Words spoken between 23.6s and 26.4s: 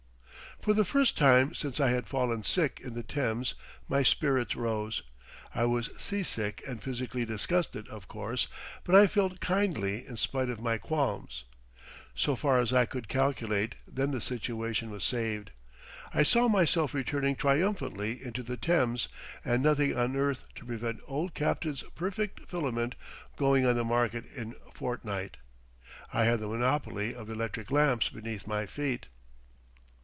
on the market in fortnight. I had